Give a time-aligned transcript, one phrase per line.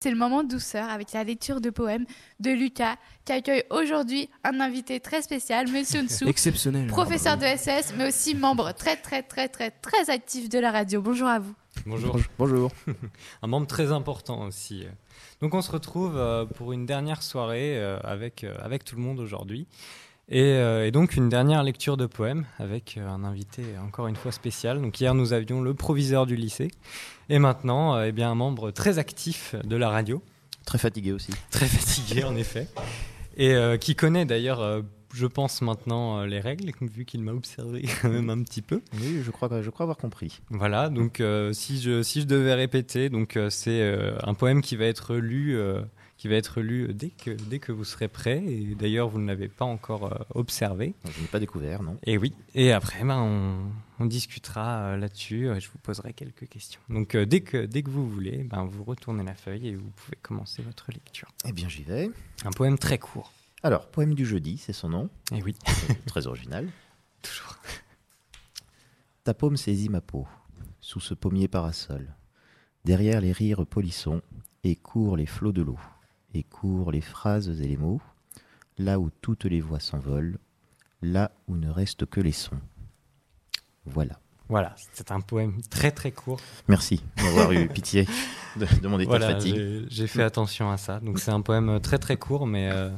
[0.00, 2.04] C'est le moment de douceur avec la lecture de poèmes
[2.38, 6.86] de Lucas qui accueille aujourd'hui un invité très spécial, Monsieur Nsou, Exceptionnel.
[6.88, 11.00] professeur de SS, mais aussi membre très très très très très actif de la radio.
[11.00, 11.54] Bonjour à vous.
[11.86, 12.18] Bonjour.
[12.38, 12.70] Bonjour.
[13.42, 14.84] Un membre très important aussi.
[15.40, 19.02] Donc on se retrouve euh, pour une dernière soirée euh, avec, euh, avec tout le
[19.02, 19.66] monde aujourd'hui.
[20.28, 24.16] Et, euh, et donc une dernière lecture de poèmes avec euh, un invité encore une
[24.16, 24.80] fois spécial.
[24.82, 26.70] Donc hier nous avions le proviseur du lycée
[27.28, 30.22] et maintenant euh, eh bien un membre très actif de la radio,
[30.64, 31.30] Très fatigué aussi.
[31.50, 32.66] très fatigué en effet,
[33.36, 34.82] et euh, qui connaît d'ailleurs,
[35.14, 38.82] je pense maintenant les règles vu qu'il m'a observé quand même un petit peu.
[39.00, 40.40] Oui, je crois, je crois avoir compris.
[40.50, 44.60] Voilà, donc euh, si, je, si je devais répéter, donc euh, c'est euh, un poème
[44.60, 45.56] qui va être lu,
[46.18, 48.42] qui va être lu dès que, dès que vous serez prêt.
[48.44, 50.94] Et d'ailleurs, vous ne l'avez pas encore euh, observé.
[51.04, 51.98] Je n'ai pas découvert, non.
[52.04, 52.32] Et oui.
[52.54, 55.48] Et après, ben, on, on discutera euh, là-dessus.
[55.48, 56.80] euh, Je vous poserai quelques questions.
[56.88, 59.90] Donc euh, dès que dès que vous voulez, ben, vous retournez la feuille et vous
[59.90, 61.28] pouvez commencer votre lecture.
[61.44, 62.10] Eh bien, j'y vais.
[62.44, 63.32] Un poème très court.
[63.62, 65.10] Alors, poème du jeudi, c'est son nom.
[65.32, 65.54] Et oui,
[66.06, 66.68] Très original.
[67.22, 67.56] toujours.
[69.24, 70.26] Ta paume saisit ma peau,
[70.80, 72.14] sous ce pommier parasol.
[72.84, 74.22] Derrière les rires polissons,
[74.62, 75.78] et courent les flots de l'eau,
[76.36, 78.00] et courent les phrases et les mots,
[78.78, 80.38] là où toutes les voix s'envolent,
[81.02, 82.60] là où ne restent que les sons.
[83.86, 84.18] Voilà.
[84.48, 86.38] Voilà, c'est un poème très très court.
[86.68, 88.06] Merci d'avoir eu pitié
[88.56, 89.86] de, de mon état Voilà, de fatigue.
[89.88, 91.00] j'ai- fait attention à ça.
[91.00, 92.90] Donc c'est un poème très très court, mais euh,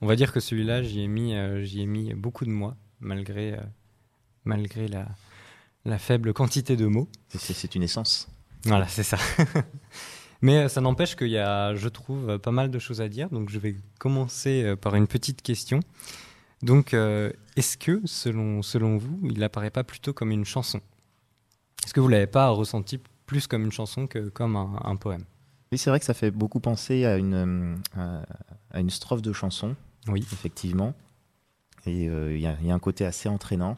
[0.00, 2.76] on va dire que celui-là, j'y ai mis, euh, j'y ai mis beaucoup de mois,
[3.00, 3.60] malgré euh,
[4.44, 5.06] malgré la
[5.84, 7.08] la faible quantité de mots.
[7.28, 8.28] C'est une essence.
[8.64, 9.18] Voilà, c'est ça.
[10.42, 13.28] mais euh, ça n'empêche qu'il y a, je trouve, pas mal de choses à dire.
[13.30, 15.80] Donc je vais commencer euh, par une petite question.
[16.62, 20.80] Donc, euh, est-ce que, selon, selon vous, il apparaît pas plutôt comme une chanson?
[21.84, 25.24] Est-ce que vous l'avez pas ressenti plus comme une chanson que comme un, un poème?
[25.70, 29.76] Oui, c'est vrai que ça fait beaucoup penser à une, à, une strophe de chanson,
[30.08, 30.26] Oui.
[30.32, 30.94] effectivement.
[31.84, 33.76] Et euh, il y, y a un côté assez entraînant.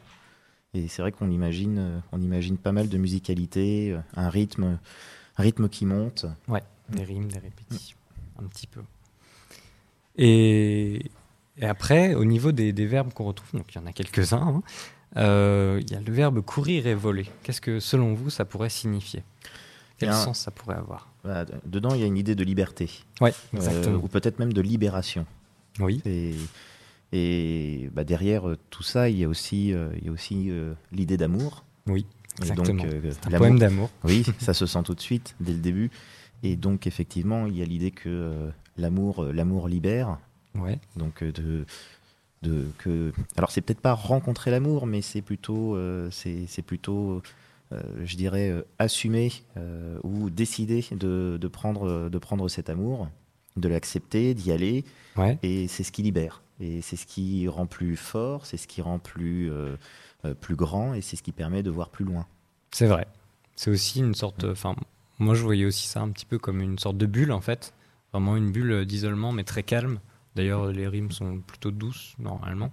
[0.73, 4.79] Et c'est vrai qu'on imagine, on imagine pas mal de musicalité, un rythme,
[5.39, 6.25] rythme qui monte.
[6.89, 7.97] Des rimes, des répétitions,
[8.39, 8.81] un petit peu.
[10.17, 11.11] Et,
[11.57, 14.37] et après, au niveau des, des verbes qu'on retrouve, donc il y en a quelques-uns,
[14.37, 14.63] hein,
[15.17, 17.27] euh, il y a le verbe courir et voler.
[17.43, 19.23] Qu'est-ce que, selon vous, ça pourrait signifier?
[19.97, 21.07] Quel un- sens ça pourrait avoir?
[21.25, 22.89] D- dedans, il y a une idée de liberté,
[23.21, 23.99] Ouais, euh, exactement.
[24.03, 25.25] ou peut-être même de libération.
[25.79, 26.33] oui, Et,
[27.11, 30.51] et bah, derrière euh, tout ça, il y a aussi, euh, il y a aussi
[30.91, 31.65] l'idée d'amour.
[31.87, 32.05] oui,
[32.41, 32.83] exactement.
[32.83, 33.89] donc, euh, C'est un poème d'amour.
[34.03, 35.91] Oui, ça se sent tout de suite, dès le début.
[36.43, 40.17] Et donc, effectivement, il y a l'idée que euh, l'amour, euh, l'amour libère.
[40.55, 41.65] Ouais, Donc, de,
[42.41, 43.11] de que.
[43.37, 45.77] Alors, c'est peut-être pas rencontrer l'amour, mais c'est plutôt,
[46.11, 47.21] c'est, plutôt,
[47.71, 53.09] euh, je dirais, euh, assumer euh, ou décider de, de prendre, de prendre cet amour,
[53.57, 54.85] de l'accepter, d'y aller.
[55.17, 56.41] ouais, Et c'est ce qui libère.
[56.59, 59.51] Et c'est ce qui rend plus fort, c'est ce qui rend plus,
[60.39, 62.25] plus grand, et c'est ce qui permet de voir plus loin.
[62.71, 63.07] c'est vrai.
[63.55, 64.45] C'est aussi une sorte.
[64.45, 64.73] Enfin,
[65.19, 67.73] moi, je voyais aussi ça un petit peu comme une sorte de bulle, en fait.
[68.13, 69.99] Vraiment une bulle d'isolement, mais très calme.
[70.35, 72.71] D'ailleurs, les rimes sont plutôt douces, normalement,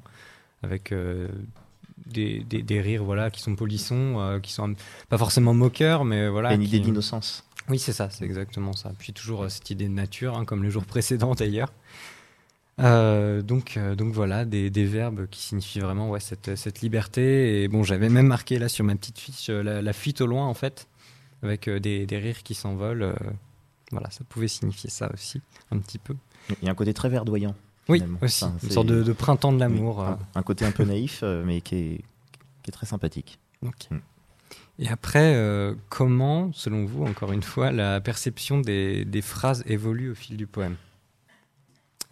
[0.62, 1.26] avec euh,
[2.06, 4.74] des, des, des rires voilà, qui sont polissons, euh, qui sont
[5.08, 6.54] pas forcément moqueurs, mais voilà.
[6.54, 7.42] Une qui- idée d'innocence.
[7.68, 8.92] Oui, c'est ça, c'est exactement ça.
[8.96, 11.72] Puis toujours euh, cette idée de nature, hein, comme les jours précédents d'ailleurs.
[12.80, 17.62] Euh, donc, euh, donc voilà, des, des verbes qui signifient vraiment ouais, cette, cette liberté.
[17.62, 20.26] Et bon, j'avais même marqué là sur ma petite fiche euh, la, la fuite au
[20.26, 20.88] loin en fait,
[21.42, 23.14] avec des, des rires qui s'envolent.
[23.92, 26.14] voilà, ça pouvait signifier ça aussi, un petit peu.
[26.60, 27.54] Il y a un côté très verdoyant.
[27.88, 28.18] Oui, finalement.
[28.22, 29.98] aussi, Enfin, une sorte de, de printemps de l'amour.
[29.98, 32.00] Oui, un, un côté un peu naïf, mais qui est,
[32.62, 33.38] qui est très sympathique.
[33.62, 33.90] Ok.
[33.90, 33.96] Mm.
[34.78, 40.10] Et après, euh, comment, selon vous, encore une fois, la perception des, des phrases évolue
[40.10, 40.76] au fil du poème?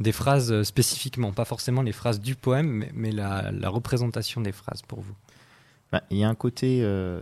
[0.00, 4.40] Des phrases euh, spécifiquement, pas forcément les phrases du poème, mais, mais la, la représentation
[4.40, 5.14] des phrases pour vous.
[5.92, 6.80] Enfin, il y a un côté.
[6.82, 7.20] euh,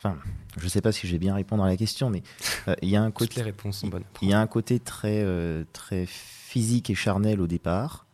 [0.00, 0.16] Enfin,
[0.56, 2.22] je ne sais pas si je vais bien répondre à la question, mais
[2.68, 3.42] euh, il y a un Toutes les côté.
[3.42, 4.04] réponses sont bonnes.
[4.22, 8.06] Il y a un côté très, euh, très physique et charnel au départ.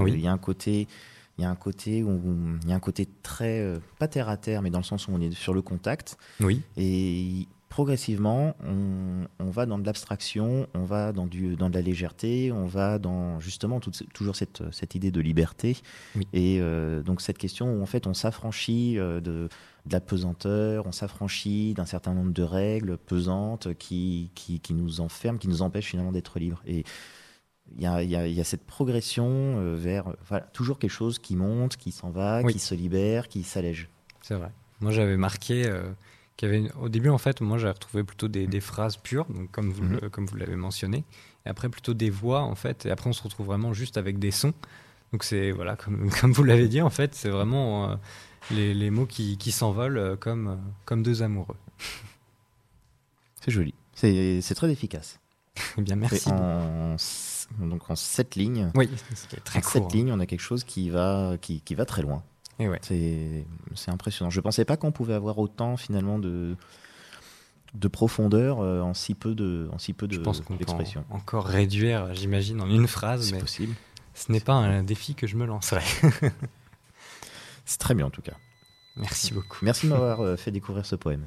[0.00, 0.14] Oui.
[0.14, 0.88] Il y a un côté,
[1.38, 2.20] il y a un côté où
[2.64, 5.12] il y a un côté très pas terre à terre, mais dans le sens où
[5.12, 6.16] on est sur le contact.
[6.40, 7.46] Oui, Et
[7.78, 12.50] progressivement, on, on va dans de l'abstraction, on va dans, du, dans de la légèreté,
[12.50, 15.76] on va dans justement toujours cette, cette idée de liberté.
[16.16, 16.26] Oui.
[16.32, 19.48] Et euh, donc cette question où en fait on s'affranchit euh, de,
[19.86, 25.00] de la pesanteur, on s'affranchit d'un certain nombre de règles pesantes qui, qui, qui nous
[25.00, 26.60] enferment, qui nous empêchent finalement d'être libres.
[26.66, 26.82] Et
[27.76, 31.76] il y y y a cette progression euh, vers voilà, toujours quelque chose qui monte,
[31.76, 32.52] qui s'en va, Oui.
[32.54, 33.88] qui se libère, qui s'allège.
[34.22, 34.50] c'est vrai.
[34.80, 35.82] Moi, j'avais marqué euh,
[36.38, 39.26] qui avait une- au début en fait, moi j'ai retrouvé plutôt des, des phrases pures,
[39.28, 39.98] donc comme vous, Mhm.
[40.00, 41.04] le- comme vous l'avez mentionné,
[41.44, 44.18] et après plutôt des voix en fait, et après on se retrouve vraiment juste avec
[44.18, 44.54] des sons.
[45.12, 47.96] Donc c'est voilà, comme, comme vous l'avez dit en fait, c'est vraiment euh,
[48.52, 50.56] les, les mots qui, qui s'envolent euh, comme, euh,
[50.86, 51.56] comme deux amoureux.
[53.40, 53.74] C'est joli.
[53.94, 55.20] C'est c'est très efficace.
[55.76, 56.28] Eh bien merci.
[56.30, 56.96] En,
[57.60, 58.70] donc en sept lignes.
[58.74, 58.88] Oui,
[59.44, 59.70] très en court.
[59.72, 62.22] sept lignes, on a quelque chose qui va, qui, qui va très loin.
[62.58, 62.80] Et ouais.
[62.82, 64.30] C'est impressionnant.
[64.30, 66.56] Je pensais pas qu'on pouvait avoir autant finalement de,
[67.74, 70.64] de profondeur euh, en si peu de, en si peu de Je pense qu'on peut
[70.68, 73.74] en- encore réduire, j'imagine, en une phrase, C'est mais possible.
[74.14, 75.82] ce n'est pas un défi que je me lancerai.
[77.64, 78.34] C'est très bien en tout cas.
[78.96, 79.58] Merci beaucoup.
[79.62, 81.26] Merci de m'avoir euh, fait découvrir ce poème.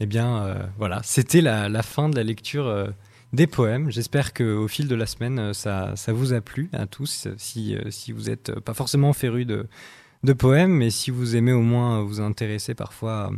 [0.00, 2.92] Eh bien, euh, voilà, c'était la, la fin de la lecture
[3.32, 3.90] des poèmes.
[3.90, 7.26] J'espère qu'au fil de la semaine, ça, ça vous a plu à tous.
[7.36, 9.66] Si, si vous n'êtes pas forcément féru de,
[10.24, 13.36] de poèmes, mais si vous aimez au moins vous intéresser parfois euh,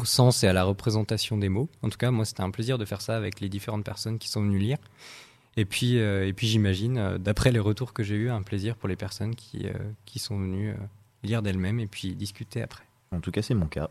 [0.00, 1.68] au sens et à la représentation des mots.
[1.82, 4.28] En tout cas, moi, c'était un plaisir de faire ça avec les différentes personnes qui
[4.28, 4.78] sont venues lire.
[5.56, 8.76] Et puis, euh, et puis j'imagine, euh, d'après les retours que j'ai eus, un plaisir
[8.76, 9.72] pour les personnes qui, euh,
[10.06, 10.74] qui sont venues euh,
[11.24, 12.84] lire d'elles-mêmes et puis discuter après.
[13.12, 13.90] En tout cas, c'est mon cas.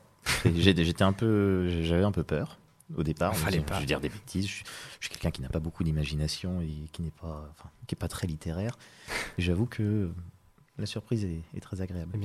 [0.56, 2.58] J'étais un peu, j'avais un peu peur
[2.96, 3.36] au départ.
[3.36, 3.82] Fallait disant, pas.
[3.82, 4.48] Je dire des bêtises.
[4.48, 4.66] Je, suis-
[5.02, 7.98] je suis quelqu'un qui n'a pas beaucoup d'imagination et qui n'est pas, enfin, qui est
[8.00, 8.78] pas très littéraire.
[9.38, 10.10] J'avoue que
[10.80, 12.12] la surprise est- très agréable.